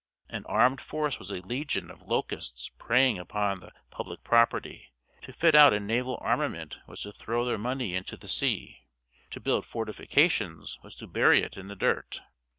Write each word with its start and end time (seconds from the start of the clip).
An 0.29 0.47
armed 0.47 0.81
force 0.81 1.19
was 1.19 1.29
a 1.29 1.43
legion 1.45 1.91
of 1.91 2.01
locusts 2.01 2.69
preying 2.79 3.19
upon 3.19 3.59
the 3.59 3.71
public 3.91 4.23
property; 4.23 4.91
to 5.21 5.31
fit 5.31 5.53
out 5.53 5.73
a 5.73 5.79
naval 5.79 6.17
armament 6.23 6.79
was 6.87 7.01
to 7.01 7.11
throw 7.11 7.45
their 7.45 7.59
money 7.59 7.93
into 7.93 8.17
the 8.17 8.27
sea; 8.27 8.87
to 9.29 9.39
build 9.39 9.63
fortifications 9.63 10.79
was 10.81 10.95
to 10.95 11.05
bury 11.05 11.43
it 11.43 11.55
in 11.55 11.67
the 11.67 11.75
dirt. 11.75 12.21